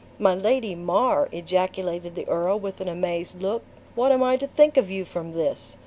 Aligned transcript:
"My 0.17 0.33
Lady 0.33 0.73
Mar!" 0.73 1.29
ejaculated 1.31 2.15
the 2.15 2.27
earl, 2.27 2.57
with 2.59 2.81
an 2.81 2.87
amazed 2.87 3.39
look, 3.39 3.61
"what 3.93 4.11
am 4.11 4.23
I 4.23 4.35
to 4.37 4.47
think 4.47 4.75
of 4.75 4.89
you 4.89 5.05
from 5.05 5.33
this? 5.33 5.75